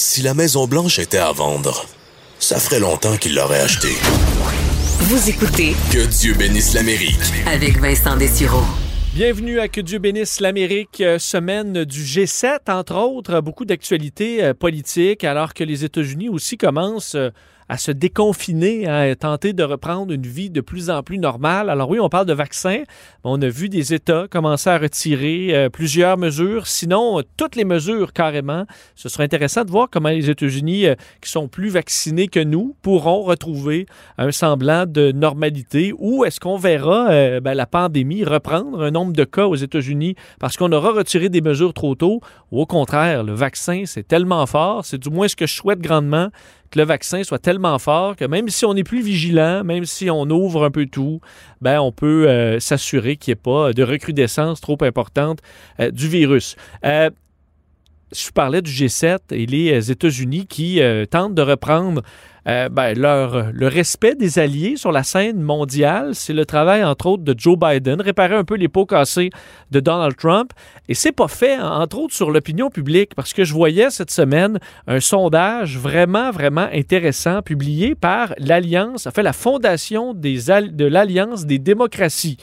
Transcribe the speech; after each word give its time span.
Si 0.00 0.22
la 0.22 0.32
Maison 0.32 0.68
Blanche 0.68 1.00
était 1.00 1.18
à 1.18 1.32
vendre, 1.32 1.84
ça 2.38 2.60
ferait 2.60 2.78
longtemps 2.78 3.16
qu'il 3.16 3.34
l'aurait 3.34 3.62
achetée. 3.62 3.96
Vous 5.00 5.28
écoutez 5.28 5.74
Que 5.92 6.06
Dieu 6.06 6.34
bénisse 6.34 6.72
l'Amérique. 6.72 7.18
avec 7.48 7.80
Vincent 7.80 8.16
Dessureau. 8.16 8.62
Bienvenue 9.12 9.58
à 9.58 9.66
Que 9.66 9.80
Dieu 9.80 9.98
bénisse 9.98 10.38
l'Amérique, 10.38 11.00
euh, 11.00 11.18
semaine 11.18 11.84
du 11.84 12.04
G7, 12.04 12.70
entre 12.70 12.94
autres, 12.94 13.40
beaucoup 13.40 13.64
d'actualités 13.64 14.44
euh, 14.44 14.54
politiques, 14.54 15.24
alors 15.24 15.52
que 15.52 15.64
les 15.64 15.84
États-Unis 15.84 16.28
aussi 16.28 16.56
commencent 16.56 17.16
euh, 17.16 17.30
à 17.68 17.76
se 17.76 17.90
déconfiner, 17.90 18.86
à 18.86 19.14
tenter 19.14 19.52
de 19.52 19.62
reprendre 19.62 20.12
une 20.12 20.26
vie 20.26 20.50
de 20.50 20.60
plus 20.60 20.90
en 20.90 21.02
plus 21.02 21.18
normale. 21.18 21.68
Alors 21.68 21.90
oui, 21.90 22.00
on 22.00 22.08
parle 22.08 22.26
de 22.26 22.32
vaccins. 22.32 22.82
On 23.24 23.40
a 23.42 23.48
vu 23.48 23.68
des 23.68 23.92
États 23.92 24.26
commencer 24.28 24.70
à 24.70 24.78
retirer 24.78 25.54
euh, 25.54 25.68
plusieurs 25.68 26.16
mesures, 26.16 26.66
sinon 26.66 27.18
euh, 27.18 27.22
toutes 27.36 27.56
les 27.56 27.64
mesures 27.64 28.12
carrément. 28.12 28.64
Ce 28.94 29.08
serait 29.08 29.24
intéressant 29.24 29.64
de 29.64 29.70
voir 29.70 29.88
comment 29.90 30.08
les 30.08 30.30
États-Unis, 30.30 30.86
euh, 30.86 30.94
qui 31.20 31.30
sont 31.30 31.48
plus 31.48 31.68
vaccinés 31.68 32.28
que 32.28 32.40
nous, 32.40 32.74
pourront 32.82 33.22
retrouver 33.22 33.86
un 34.16 34.32
semblant 34.32 34.86
de 34.86 35.12
normalité 35.12 35.92
ou 35.98 36.24
est-ce 36.24 36.40
qu'on 36.40 36.56
verra 36.56 37.40
ben, 37.40 37.54
la 37.54 37.66
pandémie 37.66 38.24
reprendre 38.24 38.82
un 38.82 38.90
nombre 38.90 39.12
de 39.12 39.24
cas 39.24 39.46
aux 39.46 39.54
États-Unis 39.54 40.14
parce 40.40 40.56
qu'on 40.56 40.72
aura 40.72 40.92
retiré 40.92 41.28
des 41.28 41.40
mesures 41.40 41.74
trop 41.74 41.94
tôt? 41.94 42.20
Ou 42.50 42.60
au 42.60 42.66
contraire, 42.66 43.24
le 43.24 43.34
vaccin, 43.34 43.82
c'est 43.84 44.06
tellement 44.06 44.46
fort, 44.46 44.84
c'est 44.84 44.98
du 44.98 45.10
moins 45.10 45.28
ce 45.28 45.36
que 45.36 45.46
je 45.46 45.54
souhaite 45.54 45.80
grandement 45.80 46.28
que 46.70 46.78
le 46.78 46.84
vaccin 46.84 47.22
soit 47.24 47.38
tellement 47.38 47.78
fort 47.78 48.16
que 48.16 48.24
même 48.24 48.48
si 48.48 48.64
on 48.64 48.74
est 48.74 48.84
plus 48.84 49.02
vigilant, 49.02 49.64
même 49.64 49.84
si 49.84 50.10
on 50.10 50.28
ouvre 50.30 50.64
un 50.64 50.70
peu 50.70 50.86
tout, 50.86 51.20
ben 51.60 51.80
on 51.80 51.92
peut 51.92 52.28
euh, 52.28 52.60
s'assurer 52.60 53.16
qu'il 53.16 53.32
n'y 53.32 53.38
ait 53.38 53.42
pas 53.42 53.72
de 53.72 53.82
recrudescence 53.82 54.60
trop 54.60 54.78
importante 54.82 55.40
euh, 55.80 55.90
du 55.90 56.08
virus. 56.08 56.56
Euh, 58.08 58.14
je 58.14 58.30
parlais 58.30 58.62
du 58.62 58.70
G7 58.70 59.18
et 59.30 59.46
les 59.46 59.90
États-Unis 59.90 60.46
qui 60.46 60.80
euh, 60.80 61.04
tentent 61.06 61.34
de 61.34 61.42
reprendre 61.42 62.02
euh, 62.46 62.68
ben, 62.70 62.98
leur, 62.98 63.52
le 63.52 63.66
respect 63.66 64.14
des 64.14 64.38
alliés 64.38 64.76
sur 64.76 64.92
la 64.92 65.02
scène 65.02 65.40
mondiale. 65.40 66.14
C'est 66.14 66.32
le 66.32 66.46
travail, 66.46 66.82
entre 66.82 67.06
autres, 67.06 67.22
de 67.22 67.34
Joe 67.36 67.58
Biden, 67.58 68.00
réparer 68.00 68.34
un 68.36 68.44
peu 68.44 68.54
les 68.54 68.68
pots 68.68 68.86
cassés 68.86 69.30
de 69.70 69.80
Donald 69.80 70.16
Trump. 70.16 70.52
Et 70.88 70.94
c'est 70.94 71.12
pas 71.12 71.28
fait, 71.28 71.58
entre 71.58 71.98
autres, 71.98 72.14
sur 72.14 72.30
l'opinion 72.30 72.70
publique, 72.70 73.14
parce 73.14 73.34
que 73.34 73.44
je 73.44 73.52
voyais 73.52 73.90
cette 73.90 74.10
semaine 74.10 74.58
un 74.86 75.00
sondage 75.00 75.76
vraiment, 75.76 76.30
vraiment 76.30 76.68
intéressant 76.72 77.42
publié 77.42 77.94
par 77.94 78.32
l'Alliance, 78.38 79.06
enfin 79.06 79.22
la 79.22 79.34
Fondation 79.34 80.14
de 80.14 80.84
l'Alliance 80.84 81.44
des 81.44 81.58
démocraties, 81.58 82.38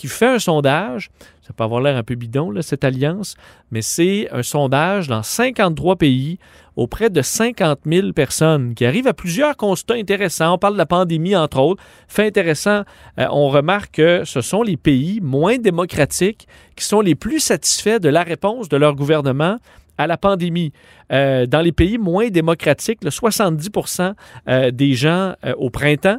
qui 0.00 0.08
fait 0.08 0.28
un 0.28 0.38
sondage. 0.38 1.10
Ça 1.46 1.52
peut 1.52 1.62
avoir 1.62 1.82
l'air 1.82 1.94
un 1.94 2.02
peu 2.02 2.14
bidon, 2.14 2.50
là, 2.50 2.62
cette 2.62 2.84
alliance, 2.84 3.34
mais 3.70 3.82
c'est 3.82 4.30
un 4.32 4.42
sondage 4.42 5.08
dans 5.08 5.22
53 5.22 5.96
pays 5.96 6.38
auprès 6.74 7.10
de 7.10 7.20
50 7.20 7.80
000 7.84 8.12
personnes 8.14 8.74
qui 8.74 8.86
arrivent 8.86 9.08
à 9.08 9.12
plusieurs 9.12 9.58
constats 9.58 9.96
intéressants. 9.96 10.54
On 10.54 10.58
parle 10.58 10.72
de 10.72 10.78
la 10.78 10.86
pandémie, 10.86 11.36
entre 11.36 11.58
autres. 11.58 11.82
Fait 12.08 12.26
intéressant, 12.26 12.84
euh, 13.18 13.26
on 13.30 13.50
remarque 13.50 13.96
que 13.96 14.22
ce 14.24 14.40
sont 14.40 14.62
les 14.62 14.78
pays 14.78 15.20
moins 15.20 15.58
démocratiques 15.58 16.48
qui 16.76 16.84
sont 16.86 17.02
les 17.02 17.14
plus 17.14 17.40
satisfaits 17.40 17.98
de 17.98 18.08
la 18.08 18.22
réponse 18.22 18.70
de 18.70 18.78
leur 18.78 18.94
gouvernement 18.94 19.58
à 19.98 20.06
la 20.06 20.16
pandémie. 20.16 20.72
Euh, 21.12 21.44
dans 21.44 21.60
les 21.60 21.72
pays 21.72 21.98
moins 21.98 22.28
démocratiques, 22.28 23.04
le 23.04 23.10
70% 23.10 24.14
euh, 24.48 24.70
des 24.70 24.94
gens 24.94 25.34
euh, 25.44 25.52
au 25.58 25.68
printemps 25.68 26.16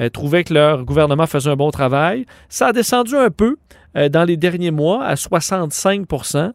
euh, 0.00 0.08
trouvaient 0.08 0.44
que 0.44 0.54
leur 0.54 0.84
gouvernement 0.84 1.26
faisait 1.26 1.50
un 1.50 1.56
bon 1.56 1.70
travail. 1.70 2.26
Ça 2.48 2.68
a 2.68 2.72
descendu 2.72 3.16
un 3.16 3.30
peu 3.30 3.56
euh, 3.96 4.08
dans 4.08 4.24
les 4.24 4.36
derniers 4.36 4.70
mois 4.70 5.04
à 5.04 5.14
65% 5.14 6.52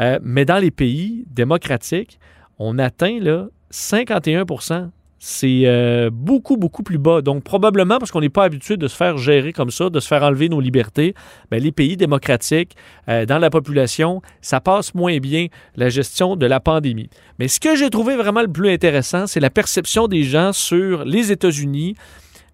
euh, 0.00 0.18
mais 0.22 0.44
dans 0.44 0.58
les 0.58 0.70
pays 0.70 1.24
démocratiques, 1.30 2.18
on 2.58 2.78
atteint 2.78 3.18
là, 3.20 3.46
51% 3.72 4.88
c'est 5.24 5.62
euh, 5.66 6.10
beaucoup, 6.12 6.56
beaucoup 6.56 6.82
plus 6.82 6.98
bas. 6.98 7.22
Donc, 7.22 7.44
probablement 7.44 7.98
parce 7.98 8.10
qu'on 8.10 8.22
n'est 8.22 8.28
pas 8.28 8.42
habitué 8.42 8.76
de 8.76 8.88
se 8.88 8.96
faire 8.96 9.18
gérer 9.18 9.52
comme 9.52 9.70
ça, 9.70 9.88
de 9.88 10.00
se 10.00 10.08
faire 10.08 10.24
enlever 10.24 10.48
nos 10.48 10.58
libertés, 10.58 11.14
ben, 11.48 11.62
les 11.62 11.70
pays 11.70 11.96
démocratiques, 11.96 12.74
dans 13.06 13.38
la 13.38 13.48
population, 13.48 14.20
ça 14.40 14.60
passe 14.60 14.94
moins 14.94 15.18
bien 15.18 15.46
la 15.76 15.90
gestion 15.90 16.34
de 16.34 16.44
la 16.44 16.58
pandémie. 16.58 17.08
Mais 17.38 17.46
ce 17.46 17.60
que 17.60 17.76
j'ai 17.76 17.88
trouvé 17.88 18.16
vraiment 18.16 18.42
le 18.42 18.48
plus 18.48 18.68
intéressant, 18.70 19.28
c'est 19.28 19.38
la 19.38 19.50
perception 19.50 20.08
des 20.08 20.24
gens 20.24 20.52
sur 20.52 21.04
les 21.04 21.30
États-Unis 21.30 21.94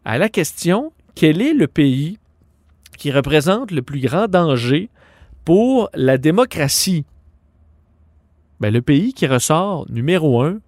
à 0.05 0.19
la 0.19 0.29
question 0.29 0.93
quel 1.15 1.43
est 1.43 1.53
le 1.53 1.67
pays 1.67 2.19
qui 2.97 3.11
représente 3.11 3.73
le 3.73 3.83
plus 3.83 4.01
grand 4.01 4.29
danger 4.29 4.89
pour 5.45 5.91
la 5.95 6.17
démocratie? 6.19 7.05
Ben, 8.61 8.73
le 8.73 8.83
pays 8.83 9.13
qui 9.13 9.27
ressort 9.27 9.91
numéro 9.91 10.43
un, 10.43 10.61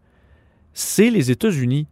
c'est 0.72 1.10
les 1.10 1.30
États-Unis. 1.30 1.86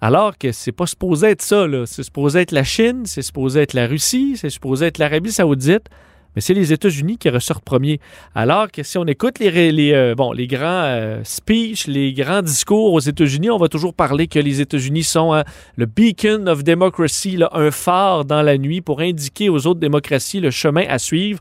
Alors 0.00 0.38
que 0.38 0.52
c'est 0.52 0.72
pas 0.72 0.86
supposé 0.86 1.28
être 1.28 1.42
ça, 1.42 1.66
là. 1.66 1.84
C'est 1.84 2.02
supposé 2.02 2.40
être 2.40 2.52
la 2.52 2.64
Chine, 2.64 3.04
c'est 3.04 3.22
supposé 3.22 3.60
être 3.60 3.74
la 3.74 3.86
Russie, 3.86 4.36
c'est 4.36 4.50
supposé 4.50 4.86
être 4.86 4.98
l'Arabie 4.98 5.32
Saoudite, 5.32 5.88
mais 6.38 6.42
c'est 6.42 6.54
les 6.54 6.72
États-Unis 6.72 7.18
qui 7.18 7.30
ressortent 7.30 7.64
premiers. 7.64 7.98
Alors 8.32 8.70
que 8.70 8.84
si 8.84 8.96
on 8.96 9.04
écoute 9.06 9.40
les, 9.40 9.92
euh, 9.92 10.14
bon, 10.14 10.30
les 10.30 10.46
grands 10.46 10.84
euh, 10.84 11.20
speeches, 11.24 11.88
les 11.88 12.12
grands 12.12 12.42
discours 12.42 12.92
aux 12.92 13.00
États-Unis, 13.00 13.50
on 13.50 13.58
va 13.58 13.66
toujours 13.66 13.92
parler 13.92 14.28
que 14.28 14.38
les 14.38 14.60
États-Unis 14.60 15.02
sont 15.02 15.32
hein, 15.32 15.42
le 15.74 15.86
beacon 15.86 16.46
of 16.46 16.62
democracy, 16.62 17.40
un 17.50 17.72
phare 17.72 18.24
dans 18.24 18.42
la 18.42 18.56
nuit 18.56 18.80
pour 18.80 19.00
indiquer 19.00 19.48
aux 19.48 19.66
autres 19.66 19.80
démocraties 19.80 20.38
le 20.38 20.52
chemin 20.52 20.84
à 20.88 21.00
suivre. 21.00 21.40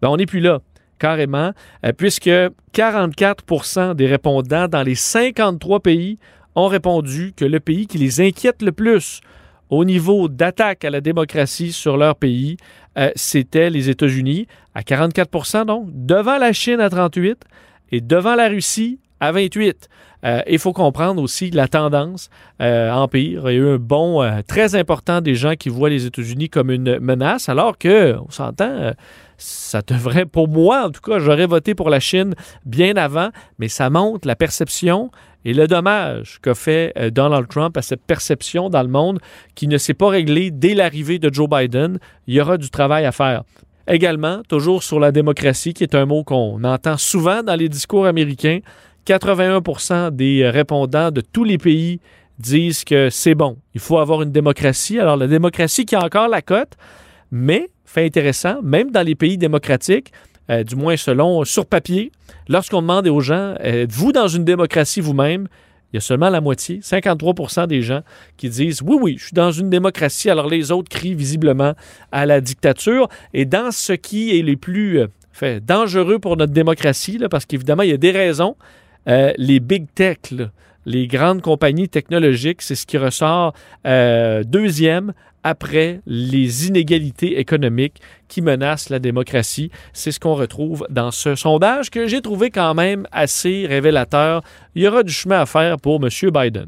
Ben, 0.00 0.08
on 0.08 0.16
n'est 0.16 0.24
plus 0.24 0.40
là 0.40 0.60
carrément, 0.98 1.52
euh, 1.84 1.92
puisque 1.92 2.30
44 2.72 3.92
des 3.96 4.06
répondants 4.06 4.66
dans 4.66 4.82
les 4.82 4.94
53 4.94 5.80
pays 5.80 6.18
ont 6.54 6.68
répondu 6.68 7.34
que 7.36 7.44
le 7.44 7.60
pays 7.60 7.86
qui 7.86 7.98
les 7.98 8.22
inquiète 8.22 8.62
le 8.62 8.72
plus 8.72 9.20
au 9.70 9.84
niveau 9.84 10.28
d'attaque 10.28 10.84
à 10.84 10.90
la 10.90 11.00
démocratie 11.00 11.72
sur 11.72 11.96
leur 11.96 12.16
pays, 12.16 12.56
euh, 12.96 13.10
c'était 13.16 13.70
les 13.70 13.90
États-Unis, 13.90 14.46
à 14.74 14.82
44% 14.82 15.66
donc, 15.66 15.88
devant 15.92 16.38
la 16.38 16.52
Chine 16.52 16.80
à 16.80 16.90
38 16.90 17.38
et 17.92 18.00
devant 18.00 18.34
la 18.34 18.48
Russie 18.48 18.98
à 19.20 19.32
28. 19.32 19.88
Euh, 20.24 20.42
Il 20.48 20.58
faut 20.58 20.72
comprendre 20.72 21.22
aussi 21.22 21.50
la 21.50 21.68
tendance 21.68 22.28
euh, 22.60 22.90
empire. 22.90 23.50
Il 23.50 23.54
y 23.54 23.56
a 23.56 23.60
eu 23.60 23.74
un 23.74 23.78
bond 23.78 24.22
euh, 24.22 24.40
très 24.46 24.74
important 24.74 25.20
des 25.20 25.34
gens 25.34 25.54
qui 25.54 25.68
voient 25.68 25.90
les 25.90 26.06
États-Unis 26.06 26.48
comme 26.48 26.70
une 26.70 26.98
menace, 26.98 27.48
alors 27.48 27.78
que, 27.78 28.16
on 28.16 28.30
s'entend, 28.30 28.70
euh, 28.70 28.92
ça 29.36 29.80
devrait, 29.86 30.26
pour 30.26 30.48
moi 30.48 30.86
en 30.86 30.90
tout 30.90 31.00
cas, 31.00 31.20
j'aurais 31.20 31.46
voté 31.46 31.74
pour 31.74 31.90
la 31.90 32.00
Chine 32.00 32.34
bien 32.64 32.96
avant, 32.96 33.28
mais 33.58 33.68
ça 33.68 33.90
montre 33.90 34.26
la 34.26 34.34
perception 34.34 35.10
et 35.44 35.54
le 35.54 35.68
dommage 35.68 36.40
qu'a 36.42 36.56
fait 36.56 36.92
Donald 37.12 37.46
Trump 37.46 37.76
à 37.76 37.82
cette 37.82 38.02
perception 38.02 38.68
dans 38.70 38.82
le 38.82 38.88
monde 38.88 39.20
qui 39.54 39.68
ne 39.68 39.78
s'est 39.78 39.94
pas 39.94 40.08
réglée 40.08 40.50
dès 40.50 40.74
l'arrivée 40.74 41.20
de 41.20 41.32
Joe 41.32 41.48
Biden. 41.48 42.00
Il 42.26 42.34
y 42.34 42.40
aura 42.40 42.58
du 42.58 42.68
travail 42.68 43.06
à 43.06 43.12
faire. 43.12 43.44
Également, 43.86 44.42
toujours 44.48 44.82
sur 44.82 45.00
la 45.00 45.12
démocratie, 45.12 45.72
qui 45.72 45.82
est 45.82 45.94
un 45.94 46.04
mot 46.04 46.22
qu'on 46.22 46.62
entend 46.64 46.98
souvent 46.98 47.42
dans 47.42 47.54
les 47.54 47.70
discours 47.70 48.06
américains, 48.06 48.58
81% 49.08 50.10
des 50.10 50.42
euh, 50.42 50.50
répondants 50.50 51.10
de 51.10 51.22
tous 51.22 51.44
les 51.44 51.56
pays 51.56 52.00
disent 52.38 52.84
que 52.84 53.08
c'est 53.08 53.34
bon. 53.34 53.56
Il 53.74 53.80
faut 53.80 53.98
avoir 53.98 54.22
une 54.22 54.30
démocratie. 54.30 54.98
Alors, 55.00 55.16
la 55.16 55.26
démocratie 55.26 55.86
qui 55.86 55.96
a 55.96 56.04
encore 56.04 56.28
la 56.28 56.42
cote, 56.42 56.74
mais, 57.30 57.68
fait 57.86 58.04
intéressant, 58.04 58.60
même 58.62 58.90
dans 58.90 59.02
les 59.02 59.14
pays 59.14 59.38
démocratiques, 59.38 60.12
euh, 60.50 60.62
du 60.62 60.76
moins 60.76 60.96
selon 60.96 61.44
sur 61.44 61.64
papier, 61.64 62.12
lorsqu'on 62.48 62.82
demande 62.82 63.08
aux 63.08 63.20
gens, 63.20 63.54
euh, 63.64 63.84
êtes-vous 63.84 64.12
dans 64.12 64.28
une 64.28 64.44
démocratie 64.44 65.00
vous-même? 65.00 65.48
Il 65.92 65.96
y 65.96 65.98
a 65.98 66.00
seulement 66.02 66.28
la 66.28 66.42
moitié, 66.42 66.80
53% 66.80 67.66
des 67.66 67.80
gens 67.80 68.02
qui 68.36 68.50
disent 68.50 68.82
oui, 68.82 68.98
oui, 69.00 69.16
je 69.18 69.24
suis 69.24 69.34
dans 69.34 69.52
une 69.52 69.70
démocratie. 69.70 70.28
Alors 70.28 70.46
les 70.46 70.70
autres 70.70 70.90
crient 70.90 71.14
visiblement 71.14 71.72
à 72.12 72.26
la 72.26 72.42
dictature. 72.42 73.08
Et 73.32 73.46
dans 73.46 73.70
ce 73.70 73.94
qui 73.94 74.38
est 74.38 74.42
les 74.42 74.56
plus 74.56 75.00
dangereux 75.62 76.18
pour 76.18 76.36
notre 76.36 76.52
démocratie, 76.52 77.18
parce 77.30 77.46
qu'évidemment, 77.46 77.84
il 77.84 77.88
y 77.88 77.94
a 77.94 77.96
des 77.96 78.10
raisons, 78.10 78.54
euh, 79.06 79.32
les 79.36 79.60
big 79.60 79.86
tech, 79.94 80.18
les 80.86 81.06
grandes 81.06 81.42
compagnies 81.42 81.88
technologiques, 81.88 82.62
c'est 82.62 82.74
ce 82.74 82.86
qui 82.86 82.98
ressort 82.98 83.52
euh, 83.86 84.42
deuxième 84.44 85.12
après 85.44 86.00
les 86.06 86.66
inégalités 86.66 87.38
économiques 87.38 88.00
qui 88.26 88.42
menacent 88.42 88.90
la 88.90 88.98
démocratie. 88.98 89.70
C'est 89.92 90.12
ce 90.12 90.20
qu'on 90.20 90.34
retrouve 90.34 90.86
dans 90.90 91.10
ce 91.10 91.34
sondage 91.34 91.90
que 91.90 92.06
j'ai 92.06 92.20
trouvé 92.20 92.50
quand 92.50 92.74
même 92.74 93.06
assez 93.12 93.66
révélateur. 93.66 94.42
Il 94.74 94.82
y 94.82 94.88
aura 94.88 95.02
du 95.02 95.12
chemin 95.12 95.40
à 95.40 95.46
faire 95.46 95.76
pour 95.78 96.00
M. 96.02 96.08
Biden. 96.30 96.66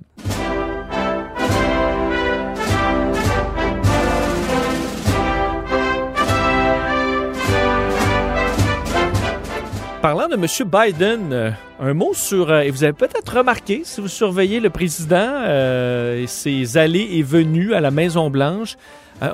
M. 10.43 10.47
Biden, 10.67 11.33
euh, 11.33 11.51
un 11.81 11.93
mot 11.93 12.15
sur, 12.15 12.51
euh, 12.51 12.61
et 12.61 12.71
vous 12.71 12.83
avez 12.83 12.95
peut-être 12.95 13.37
remarqué, 13.37 13.83
si 13.85 14.01
vous 14.01 14.09
surveillez 14.09 14.59
le 14.59 14.71
président 14.71 15.17
euh, 15.19 16.23
et 16.23 16.27
ses 16.27 16.79
allées 16.79 17.09
et 17.13 17.23
venues 17.23 17.75
à 17.75 17.81
la 17.81 17.91
Maison-Blanche, 17.91 18.77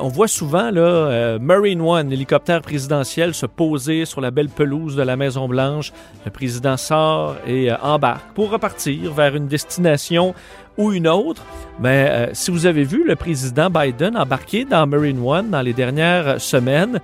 on 0.00 0.08
voit 0.08 0.26
souvent 0.26 0.73
là, 0.73 1.38
Marine 1.38 1.81
One, 1.81 2.11
l'hélicoptère 2.11 2.61
présidentiel, 2.61 3.35
se 3.35 3.47
poser 3.47 4.05
sur 4.05 4.20
la 4.20 4.32
belle 4.32 4.49
pelouse 4.49 4.97
de 4.97 5.03
la 5.03 5.14
Maison-Blanche. 5.14 5.93
Le 6.25 6.32
président 6.32 6.76
sort 6.76 7.37
et 7.47 7.73
embarque 7.73 8.35
pour 8.35 8.50
repartir 8.50 9.12
vers 9.12 9.37
une 9.37 9.47
destination 9.47 10.35
ou 10.76 10.91
une 10.91 11.06
autre. 11.06 11.44
Mais 11.79 12.31
si 12.32 12.50
vous 12.50 12.67
avez 12.67 12.82
vu 12.82 13.06
le 13.06 13.14
président 13.14 13.70
Biden 13.70 14.17
embarquer 14.17 14.64
dans 14.64 14.88
Marine 14.88 15.25
One 15.25 15.50
dans 15.50 15.62
les 15.62 15.73
dernières 15.73 16.41
semaines, 16.41 16.99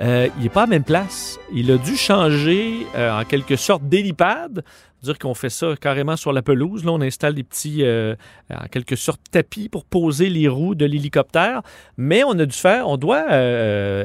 euh, 0.00 0.28
il 0.36 0.44
n'est 0.44 0.48
pas 0.48 0.62
à 0.62 0.66
la 0.66 0.70
même 0.70 0.84
place. 0.84 1.38
Il 1.52 1.70
a 1.70 1.78
dû 1.78 1.96
changer 1.96 2.86
euh, 2.94 3.20
en 3.20 3.24
quelque 3.24 3.56
sorte 3.56 3.82
d'hélipad. 3.84 4.62
Dire 5.02 5.18
qu'on 5.18 5.34
fait 5.34 5.50
ça 5.50 5.74
carrément 5.80 6.16
sur 6.16 6.32
la 6.32 6.42
pelouse. 6.42 6.84
Là, 6.84 6.92
on 6.92 7.00
installe 7.00 7.34
des 7.34 7.44
petits, 7.44 7.84
euh, 7.84 8.14
en 8.52 8.66
quelque 8.66 8.96
sorte, 8.96 9.20
tapis 9.30 9.68
pour 9.68 9.84
poser 9.84 10.28
les 10.28 10.48
roues 10.48 10.74
de 10.74 10.84
l'hélicoptère. 10.84 11.62
Mais 11.96 12.24
on 12.24 12.38
a 12.38 12.46
dû 12.46 12.56
faire, 12.56 12.88
on 12.88 12.96
doit, 12.96 13.24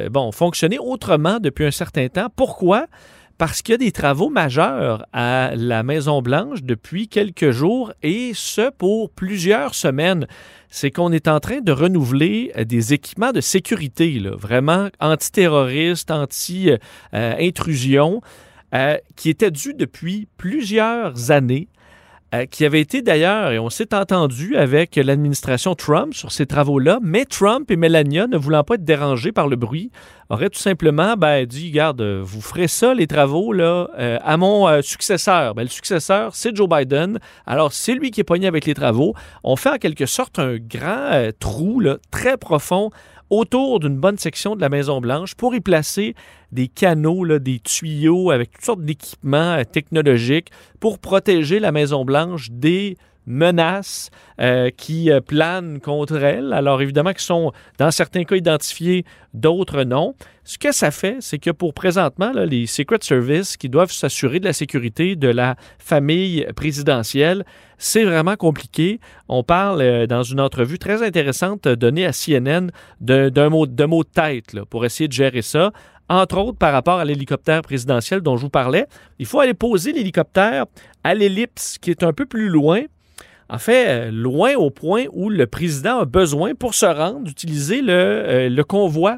bon, 0.09 0.31
fonctionner 0.31 0.79
autrement 0.79 1.39
depuis 1.39 1.65
un 1.65 1.71
certain 1.71 2.07
temps. 2.07 2.27
Pourquoi? 2.35 2.87
Parce 3.37 3.61
qu'il 3.61 3.73
y 3.73 3.75
a 3.75 3.77
des 3.77 3.91
travaux 3.91 4.29
majeurs 4.29 5.05
à 5.13 5.51
la 5.55 5.83
Maison-Blanche 5.83 6.63
depuis 6.63 7.07
quelques 7.07 7.51
jours 7.51 7.93
et 8.03 8.31
ce 8.33 8.71
pour 8.71 9.09
plusieurs 9.09 9.75
semaines. 9.75 10.27
C'est 10.69 10.91
qu'on 10.91 11.11
est 11.11 11.27
en 11.27 11.39
train 11.39 11.61
de 11.61 11.71
renouveler 11.71 12.51
euh, 12.57 12.63
des 12.63 12.93
équipements 12.93 13.31
de 13.31 13.41
sécurité, 13.41 14.19
vraiment 14.19 14.89
antiterroristes, 14.99 16.11
anti-intrusion, 16.11 18.21
euh, 18.73 18.97
qui 19.15 19.29
étaient 19.29 19.51
dus 19.51 19.73
depuis 19.73 20.27
plusieurs 20.37 21.31
années 21.31 21.67
euh, 22.33 22.45
qui 22.45 22.65
avait 22.65 22.79
été 22.79 23.01
d'ailleurs, 23.01 23.51
et 23.51 23.59
on 23.59 23.69
s'est 23.69 23.93
entendu 23.93 24.55
avec 24.55 24.95
l'administration 24.95 25.75
Trump 25.75 26.13
sur 26.13 26.31
ces 26.31 26.45
travaux-là, 26.45 26.99
mais 27.01 27.25
Trump 27.25 27.69
et 27.69 27.75
Melania, 27.75 28.27
ne 28.27 28.37
voulant 28.37 28.63
pas 28.63 28.75
être 28.75 28.85
dérangés 28.85 29.33
par 29.33 29.49
le 29.49 29.57
bruit, 29.57 29.91
auraient 30.29 30.49
tout 30.49 30.59
simplement 30.59 31.15
ben, 31.17 31.45
dit, 31.45 31.71
garde, 31.71 32.01
vous 32.01 32.39
ferez 32.39 32.69
ça, 32.69 32.93
les 32.93 33.05
travaux, 33.05 33.51
là, 33.51 33.89
euh, 33.99 34.17
à 34.23 34.37
mon 34.37 34.67
euh, 34.69 34.81
successeur. 34.81 35.55
Ben, 35.55 35.63
le 35.63 35.69
successeur, 35.69 36.33
c'est 36.33 36.55
Joe 36.55 36.69
Biden. 36.69 37.19
Alors, 37.45 37.73
c'est 37.73 37.95
lui 37.95 38.11
qui 38.11 38.21
est 38.21 38.25
pogné 38.25 38.47
avec 38.47 38.65
les 38.65 38.75
travaux. 38.75 39.13
On 39.43 39.57
fait 39.57 39.71
en 39.71 39.77
quelque 39.77 40.05
sorte 40.05 40.39
un 40.39 40.55
grand 40.55 41.31
trou 41.39 41.81
là, 41.81 41.97
très 42.11 42.37
profond 42.37 42.91
autour 43.31 43.79
d'une 43.79 43.95
bonne 43.95 44.17
section 44.17 44.55
de 44.55 44.61
la 44.61 44.69
Maison-Blanche 44.69 45.35
pour 45.35 45.55
y 45.55 45.61
placer 45.61 46.15
des 46.51 46.67
canaux, 46.67 47.25
des 47.39 47.59
tuyaux 47.59 48.29
avec 48.29 48.51
toutes 48.51 48.65
sortes 48.65 48.83
d'équipements 48.83 49.53
euh, 49.53 49.63
technologiques 49.63 50.51
pour 50.81 50.99
protéger 50.99 51.59
la 51.59 51.71
Maison-Blanche 51.71 52.49
des 52.51 52.97
menaces 53.25 54.09
euh, 54.39 54.69
qui 54.69 55.11
euh, 55.11 55.21
planent 55.21 55.79
contre 55.79 56.17
elle. 56.17 56.53
Alors 56.53 56.81
évidemment, 56.81 57.13
qui 57.13 57.23
sont 57.23 57.51
dans 57.77 57.91
certains 57.91 58.23
cas 58.23 58.35
identifiés, 58.35 59.05
d'autres 59.33 59.83
non. 59.83 60.15
Ce 60.43 60.57
que 60.57 60.71
ça 60.71 60.91
fait, 60.91 61.17
c'est 61.19 61.37
que 61.37 61.51
pour 61.51 61.73
présentement, 61.73 62.31
les 62.33 62.65
Secret 62.65 62.97
Service 63.01 63.57
qui 63.57 63.69
doivent 63.69 63.91
s'assurer 63.91 64.39
de 64.39 64.45
la 64.45 64.53
sécurité 64.53 65.15
de 65.15 65.27
la 65.27 65.55
famille 65.77 66.45
présidentielle, 66.55 67.45
c'est 67.77 68.03
vraiment 68.03 68.35
compliqué. 68.35 68.99
On 69.29 69.43
parle 69.43 69.81
euh, 69.81 70.07
dans 70.07 70.23
une 70.23 70.39
entrevue 70.39 70.79
très 70.79 71.03
intéressante 71.03 71.67
donnée 71.67 72.05
à 72.05 72.11
CNN 72.11 72.71
d'un 72.99 73.49
mot, 73.49 73.65
de 73.65 73.85
mot 73.85 74.03
de 74.03 74.09
tête 74.09 74.59
pour 74.69 74.85
essayer 74.85 75.07
de 75.07 75.13
gérer 75.13 75.41
ça 75.41 75.71
entre 76.09 76.37
autres 76.37 76.57
par 76.57 76.73
rapport 76.73 76.99
à 76.99 77.05
l'hélicoptère 77.05 77.61
présidentiel 77.61 78.19
dont 78.19 78.35
je 78.35 78.41
vous 78.41 78.49
parlais. 78.49 78.85
Il 79.17 79.25
faut 79.25 79.39
aller 79.39 79.53
poser 79.53 79.93
l'hélicoptère 79.93 80.65
à 81.05 81.13
l'ellipse 81.13 81.77
qui 81.77 81.89
est 81.89 82.03
un 82.03 82.11
peu 82.11 82.25
plus 82.25 82.49
loin 82.49 82.81
en 83.51 83.57
fait, 83.57 83.87
euh, 83.87 84.11
loin 84.11 84.55
au 84.55 84.69
point 84.69 85.05
où 85.11 85.29
le 85.29 85.45
président 85.45 85.99
a 85.99 86.05
besoin 86.05 86.55
pour 86.55 86.73
se 86.73 86.85
rendre 86.85 87.25
d'utiliser 87.25 87.81
le, 87.81 87.91
euh, 87.91 88.63
convoi. 88.63 89.17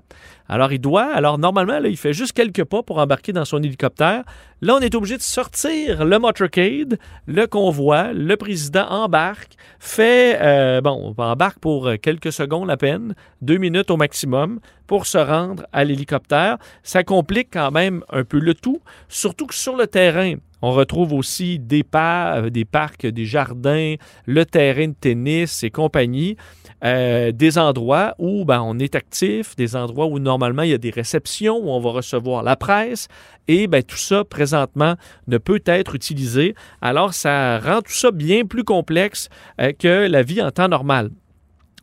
Alors, 0.50 0.74
il 0.74 0.80
doit, 0.80 1.06
alors 1.14 1.38
normalement, 1.38 1.78
il 1.78 1.98
fait 1.98 2.14
juste 2.14 2.34
quelques 2.34 2.64
pas 2.64 2.82
pour 2.82 2.98
embarquer 2.98 3.32
dans 3.32 3.46
son 3.46 3.62
hélicoptère. 3.62 4.24
Là, 4.62 4.76
on 4.76 4.80
est 4.80 4.96
obligé 4.96 5.18
de 5.18 5.22
sortir 5.22 6.04
le 6.04 6.18
motorcade, 6.18 6.98
le 7.28 7.46
convoi, 7.46 8.12
le 8.12 8.36
président 8.36 8.88
embarque, 8.90 9.54
fait, 9.80 10.40
euh, 10.42 10.82
bon, 10.82 11.14
on 11.18 11.22
embarque 11.22 11.60
pour 11.60 11.92
quelques 12.02 12.32
secondes 12.32 12.72
à 12.72 12.78
peine, 12.78 13.14
deux 13.42 13.58
minutes 13.58 13.92
au 13.92 13.98
maximum, 13.98 14.60
pour 14.88 15.06
se 15.06 15.20
rendre 15.20 15.64
à 15.72 15.84
l'hélicoptère. 15.84 16.58
Ça 16.82 17.04
complique 17.04 17.50
quand 17.54 17.72
même 17.72 18.04
un 18.10 18.24
peu 18.24 18.40
le 18.40 18.56
tout, 18.56 18.82
surtout 19.08 19.46
que 19.46 19.56
sur 19.56 19.76
le 19.76 19.86
terrain, 19.86 20.36
on 20.64 20.72
retrouve 20.72 21.12
aussi 21.12 21.60
des, 21.60 21.84
euh, 21.94 22.50
des 22.50 22.64
parcs, 22.64 23.06
des 23.06 23.26
jardins, 23.26 23.96
le 24.26 24.46
terrain 24.46 24.88
de 24.88 24.96
tennis 25.00 25.62
et 25.62 25.70
compagnie. 25.70 26.38
Euh, 26.86 27.32
des 27.32 27.58
endroits 27.58 28.14
où 28.18 28.46
ben, 28.46 28.62
on 28.62 28.80
est 28.80 28.96
actif, 28.96 29.56
des 29.56 29.76
endroits 29.76 30.08
où 30.08 30.20
normalement 30.20 30.64
il 30.64 30.70
y 30.70 30.74
a 30.74 30.78
des 30.78 30.90
réceptions, 30.90 31.58
où 31.58 31.70
on 31.70 31.80
va 31.80 31.92
recevoir 31.92 32.44
la 32.44 32.56
presse, 32.56 33.08
et 33.48 33.68
ben, 33.68 33.84
tout 33.84 33.98
ça 33.98 34.24
présentement 34.24 34.96
ne 35.28 35.38
peut 35.38 35.62
être 35.66 35.96
utilisé. 35.96 36.56
Alors 36.82 37.14
ça 37.14 37.60
rend 37.60 37.82
tout 37.82 37.94
ça 37.94 38.12
bien 38.12 38.46
plus 38.46 38.64
complexe 38.64 39.28
euh, 39.62 39.74
que 39.78 40.08
la 40.08 40.24
vie 40.24 40.42
en 40.42 40.52
temps 40.52 40.70
normal. 40.70 41.10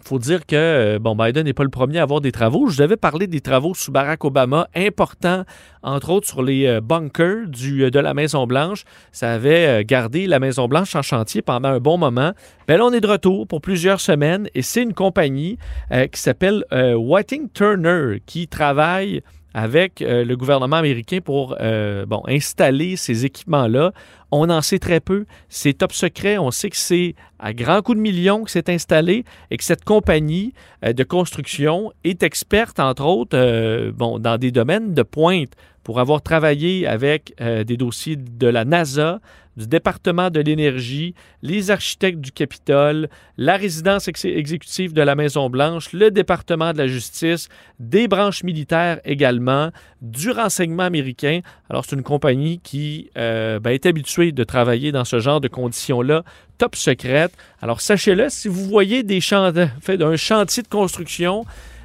Il 0.02 0.08
faut 0.08 0.18
dire 0.18 0.46
que 0.46 0.56
euh, 0.56 0.98
bon, 0.98 1.14
Biden 1.14 1.44
n'est 1.44 1.52
pas 1.52 1.62
le 1.62 1.70
premier 1.70 1.98
à 1.98 2.02
avoir 2.02 2.20
des 2.20 2.32
travaux. 2.32 2.68
Je 2.68 2.76
vous 2.76 2.82
avais 2.82 2.96
parlé 2.96 3.26
des 3.26 3.40
travaux 3.40 3.74
sous 3.74 3.92
Barack 3.92 4.24
Obama, 4.24 4.68
importants, 4.74 5.44
entre 5.82 6.10
autres 6.10 6.26
sur 6.26 6.42
les 6.42 6.66
euh, 6.66 6.80
bunkers 6.80 7.46
euh, 7.62 7.90
de 7.90 7.98
la 7.98 8.14
Maison-Blanche. 8.14 8.84
Ça 9.12 9.32
avait 9.32 9.84
gardé 9.84 10.26
la 10.26 10.38
Maison-Blanche 10.38 10.96
en 10.96 11.02
chantier 11.02 11.42
pendant 11.42 11.68
un 11.68 11.80
bon 11.80 11.98
moment. 11.98 12.32
Mais 12.66 12.78
là, 12.78 12.86
on 12.86 12.92
est 12.92 13.00
de 13.00 13.06
retour 13.06 13.46
pour 13.46 13.60
plusieurs 13.60 14.00
semaines 14.00 14.48
et 14.54 14.62
c'est 14.62 14.82
une 14.82 14.94
compagnie 14.94 15.58
qui 15.90 16.20
s'appelle 16.20 16.64
Whiting 16.70 17.48
Turner 17.52 18.20
qui 18.26 18.48
travaille 18.48 19.22
avec 19.54 20.02
euh, 20.02 20.24
le 20.24 20.36
gouvernement 20.36 20.76
américain 20.76 21.18
pour 21.24 21.56
euh, 21.60 22.06
bon, 22.06 22.22
installer 22.26 22.96
ces 22.96 23.24
équipements-là. 23.24 23.92
On 24.30 24.48
en 24.48 24.62
sait 24.62 24.78
très 24.78 25.00
peu. 25.00 25.26
C'est 25.48 25.72
top 25.72 25.92
secret. 25.92 26.38
On 26.38 26.50
sait 26.50 26.70
que 26.70 26.76
c'est 26.76 27.14
à 27.38 27.52
grands 27.52 27.82
coups 27.82 27.96
de 27.98 28.02
millions 28.02 28.44
que 28.44 28.50
c'est 28.50 28.68
installé 28.68 29.24
et 29.50 29.56
que 29.56 29.64
cette 29.64 29.84
compagnie 29.84 30.54
euh, 30.84 30.92
de 30.92 31.02
construction 31.02 31.92
est 32.04 32.22
experte, 32.22 32.78
entre 32.78 33.04
autres, 33.04 33.90
bon, 33.90 34.18
dans 34.18 34.38
des 34.38 34.52
domaines 34.52 34.94
de 34.94 35.02
pointe 35.02 35.52
pour 35.82 36.00
avoir 36.00 36.22
travaillé 36.22 36.86
avec 36.86 37.34
des 37.38 37.76
dossiers 37.76 38.16
de 38.16 38.46
la 38.46 38.64
NASA, 38.64 39.20
du 39.56 39.66
département 39.66 40.30
de 40.30 40.40
l'énergie, 40.40 41.14
les 41.42 41.70
architectes 41.70 42.20
du 42.20 42.32
Capitole, 42.32 43.08
la 43.36 43.56
résidence 43.56 44.08
exécutive 44.08 44.92
de 44.92 45.02
la 45.02 45.14
Maison-Blanche, 45.14 45.92
le 45.92 46.10
département 46.10 46.72
de 46.72 46.78
la 46.78 46.86
justice, 46.86 47.48
des 47.78 48.08
branches 48.08 48.42
militaires 48.42 49.00
également, 49.04 49.70
du 50.00 50.30
renseignement 50.30 50.84
américain. 50.84 51.40
Alors, 51.68 51.84
c'est 51.84 51.96
une 51.96 52.02
compagnie 52.02 52.60
qui 52.60 53.10
euh, 53.18 53.60
ben, 53.60 53.72
est 53.72 53.86
habituée 53.86 54.32
de 54.32 54.44
travailler 54.44 54.92
dans 54.92 55.04
ce 55.04 55.18
genre 55.18 55.40
de 55.40 55.48
conditions-là, 55.48 56.24
top 56.58 56.76
secrète. 56.76 57.32
Alors, 57.60 57.80
sachez-le, 57.80 58.28
si 58.30 58.48
vous 58.48 58.64
voyez 58.64 59.02
des 59.02 59.20
fait, 59.20 60.00
un 60.02 60.16
chantier 60.16 60.62
de 60.62 60.68
construction, 60.68 61.44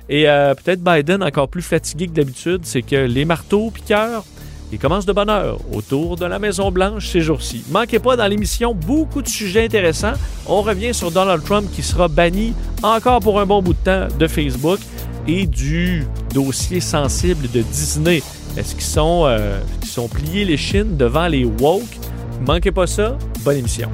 et 0.09 0.29
euh, 0.29 0.53
peut-être 0.53 0.83
Biden 0.83 1.23
encore 1.23 1.47
plus 1.47 1.61
fatigué 1.61 2.07
que 2.07 2.13
d'habitude, 2.13 2.61
c'est 2.63 2.81
que 2.81 2.95
les 2.95 3.25
marteaux 3.25 3.71
piqueurs 3.71 4.23
il 4.71 4.79
commence 4.79 5.05
de 5.05 5.13
bonne 5.13 5.29
heure 5.29 5.59
autour 5.71 6.17
de 6.17 6.25
la 6.25 6.39
Maison-Blanche 6.39 7.07
ces 7.07 7.21
jours-ci. 7.21 7.63
Manquez 7.69 7.99
pas 7.99 8.17
dans 8.17 8.27
l'émission 8.27 8.73
beaucoup 8.73 9.21
de 9.21 9.27
sujets 9.27 9.65
intéressants. 9.65 10.13
On 10.47 10.61
revient 10.61 10.93
sur 10.93 11.11
Donald 11.11 11.43
Trump 11.43 11.69
qui 11.71 11.83
sera 11.83 12.07
banni 12.07 12.53
encore 12.81 13.19
pour 13.19 13.39
un 13.39 13.45
bon 13.45 13.61
bout 13.61 13.73
de 13.73 13.79
temps 13.83 14.07
de 14.17 14.27
Facebook 14.27 14.79
et 15.27 15.45
du 15.45 16.05
dossier 16.33 16.79
sensible 16.79 17.49
de 17.51 17.61
Disney. 17.61 18.21
Est-ce 18.57 18.73
qu'ils 18.73 18.83
sont, 18.83 19.23
euh, 19.25 19.59
sont 19.85 20.07
pliés 20.07 20.45
les 20.45 20.57
chines 20.57 20.97
devant 20.97 21.27
les 21.27 21.45
woke? 21.45 21.83
Manquez 22.45 22.71
pas 22.71 22.87
ça. 22.87 23.17
Bonne 23.43 23.57
émission. 23.57 23.89